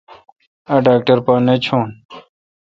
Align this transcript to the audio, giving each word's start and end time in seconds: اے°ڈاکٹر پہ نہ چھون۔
اے°ڈاکٹر 0.71 1.17
پہ 1.25 1.33
نہ 1.45 1.53
چھون۔ 1.63 1.87